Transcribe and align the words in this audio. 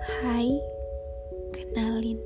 Hai, 0.00 0.56
kenalin. 1.52 2.16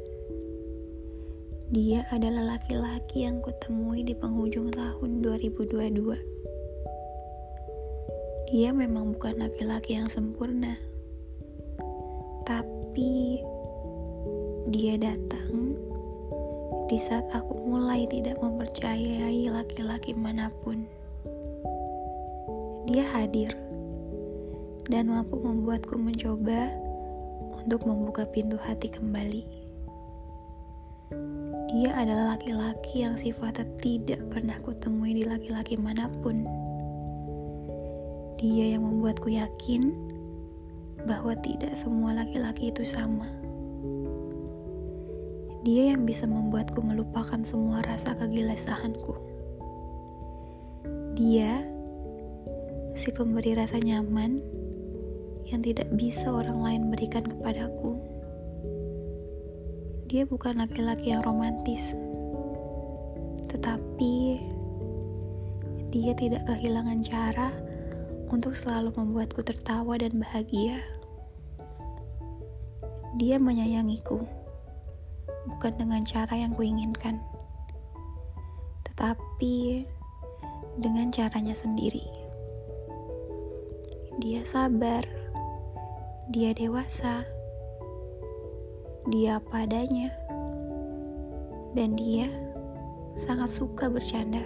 Dia 1.75 2.07
adalah 2.15 2.55
laki-laki 2.55 3.27
yang 3.27 3.43
kutemui 3.43 4.07
di 4.07 4.15
penghujung 4.15 4.71
tahun 4.71 5.19
2022. 5.19 6.15
Dia 8.55 8.71
memang 8.71 9.19
bukan 9.19 9.43
laki-laki 9.43 9.99
yang 9.99 10.07
sempurna. 10.07 10.79
Tapi 12.47 13.43
dia 14.71 14.95
datang 14.95 15.75
di 16.87 16.99
saat 17.03 17.27
aku 17.35 17.59
mulai 17.59 18.07
tidak 18.07 18.39
mempercayai 18.39 19.51
laki-laki 19.51 20.15
mana 20.15 20.47
pun. 20.63 20.87
Dia 22.87 23.03
hadir 23.03 23.51
dan 24.87 25.11
mampu 25.11 25.43
membuatku 25.43 25.99
mencoba 25.99 26.71
untuk 27.61 27.87
membuka 27.87 28.27
pintu 28.27 28.59
hati 28.59 28.91
kembali. 28.91 29.43
Dia 31.75 31.91
adalah 31.91 32.39
laki-laki 32.39 33.03
yang 33.03 33.19
sifatnya 33.19 33.67
tidak 33.83 34.23
pernah 34.31 34.55
kutemui 34.63 35.11
di 35.11 35.27
laki-laki 35.27 35.75
mana 35.75 36.07
pun. 36.23 36.47
Dia 38.39 38.79
yang 38.79 38.87
membuatku 38.87 39.27
yakin 39.27 39.91
bahwa 41.03 41.35
tidak 41.43 41.75
semua 41.75 42.15
laki-laki 42.15 42.71
itu 42.71 42.87
sama. 42.87 43.27
Dia 45.67 45.97
yang 45.97 46.05
bisa 46.05 46.31
membuatku 46.31 46.79
melupakan 46.79 47.41
semua 47.43 47.81
rasa 47.83 48.15
kegelisahanku. 48.15 49.17
Dia, 51.19 51.65
si 52.95 53.11
pemberi 53.11 53.57
rasa 53.59 53.81
nyaman 53.81 54.39
yang 55.49 55.61
tidak 55.61 55.89
bisa 55.93 56.33
orang 56.33 56.61
lain 56.61 56.83
berikan 56.89 57.25
kepadaku. 57.25 57.97
Dia 60.09 60.25
bukan 60.25 60.63
laki-laki 60.63 61.11
yang 61.11 61.27
romantis, 61.27 61.93
tetapi 63.51 64.39
dia 65.95 66.13
tidak 66.15 66.47
kehilangan 66.47 67.01
cara 67.03 67.49
untuk 68.31 68.55
selalu 68.55 68.95
membuatku 68.95 69.43
tertawa 69.47 69.99
dan 69.99 70.19
bahagia. 70.19 70.83
Dia 73.15 73.39
menyayangiku, 73.39 74.23
bukan 75.51 75.73
dengan 75.79 76.03
cara 76.03 76.35
yang 76.35 76.51
kuinginkan, 76.55 77.23
tetapi 78.91 79.87
dengan 80.79 81.15
caranya 81.15 81.55
sendiri. 81.55 82.03
Dia 84.19 84.43
sabar 84.47 85.24
dia 86.33 86.57
dewasa, 86.57 87.21
dia 89.13 89.37
apa 89.37 89.69
adanya, 89.69 90.09
dan 91.77 91.93
dia 92.01 92.33
sangat 93.21 93.53
suka 93.53 93.93
bercanda. 93.93 94.41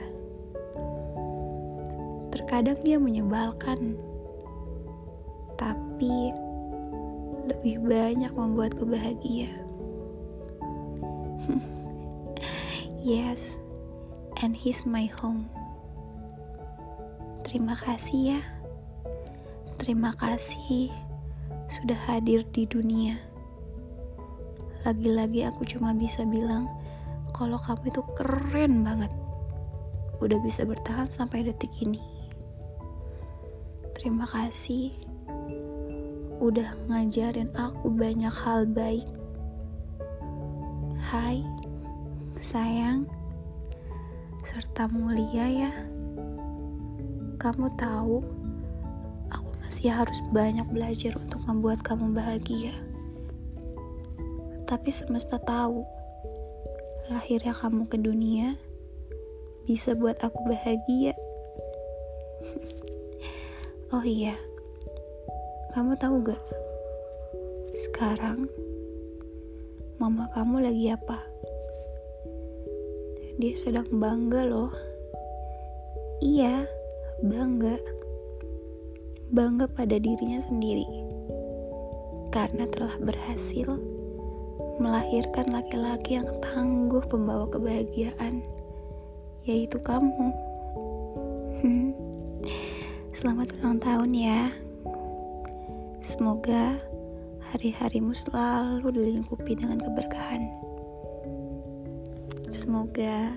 Terkadang 2.35 2.83
dia 2.83 2.99
menyebalkan, 2.99 3.95
tapi 5.55 6.35
lebih 7.47 7.79
banyak 7.87 8.33
membuatku 8.35 8.83
bahagia. 8.83 9.55
yes, 13.07 13.55
and 14.43 14.59
he's 14.59 14.83
my 14.83 15.07
home. 15.07 15.47
Terima 17.47 17.79
kasih 17.79 18.35
ya. 18.35 18.43
Terima 19.79 20.11
kasih 20.19 21.08
sudah 21.69 21.97
hadir 22.09 22.45
di 22.51 22.65
dunia. 22.65 23.21
Lagi-lagi 24.89 25.45
aku 25.45 25.69
cuma 25.69 25.93
bisa 25.93 26.25
bilang 26.25 26.65
kalau 27.37 27.61
kamu 27.61 27.93
itu 27.93 28.03
keren 28.17 28.83
banget. 28.85 29.13
Udah 30.19 30.41
bisa 30.41 30.65
bertahan 30.65 31.13
sampai 31.13 31.45
detik 31.45 31.71
ini. 31.85 32.01
Terima 33.95 34.25
kasih 34.25 34.95
udah 36.39 36.71
ngajarin 36.87 37.51
aku 37.59 37.91
banyak 37.91 38.31
hal 38.31 38.63
baik. 38.71 39.07
Hai, 41.03 41.43
sayang, 42.39 43.11
serta 44.47 44.87
mulia 44.87 45.47
ya. 45.51 45.73
Kamu 47.43 47.67
tahu, 47.75 48.23
masih 49.79 49.95
harus 49.95 50.19
banyak 50.35 50.67
belajar 50.75 51.15
untuk 51.23 51.39
membuat 51.47 51.79
kamu 51.87 52.11
bahagia. 52.11 52.75
Tapi 54.67 54.91
semesta 54.91 55.39
tahu, 55.39 55.87
lahirnya 57.07 57.55
kamu 57.55 57.87
ke 57.87 57.95
dunia 57.95 58.59
bisa 59.71 59.95
buat 59.95 60.19
aku 60.19 60.51
bahagia. 60.51 61.15
oh 63.95 64.03
iya, 64.03 64.35
kamu 65.79 65.95
tahu 65.95 66.27
gak? 66.27 66.43
Sekarang, 67.79 68.51
mama 70.03 70.27
kamu 70.35 70.75
lagi 70.75 70.91
apa? 70.91 71.23
Dia 73.39 73.55
sedang 73.55 73.87
bangga 73.95 74.43
loh. 74.43 74.75
Iya, 76.19 76.67
bangga 77.23 77.98
bangga 79.29 79.69
pada 79.69 80.01
dirinya 80.01 80.41
sendiri 80.41 80.89
karena 82.33 82.65
telah 82.69 82.97
berhasil 83.01 83.77
melahirkan 84.79 85.51
laki-laki 85.51 86.23
yang 86.23 86.31
tangguh 86.39 87.03
pembawa 87.11 87.51
kebahagiaan, 87.51 88.47
yaitu 89.43 89.75
kamu. 89.83 90.31
Selamat 93.17 93.51
ulang 93.59 93.83
tahun 93.83 94.11
ya. 94.15 94.41
Semoga 95.99 96.79
hari-harimu 97.51 98.15
selalu 98.15 98.87
dilingkupi 98.95 99.59
dengan 99.59 99.83
keberkahan. 99.83 100.47
Semoga 102.55 103.35